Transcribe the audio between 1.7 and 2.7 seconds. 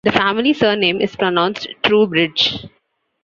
"Troobridge".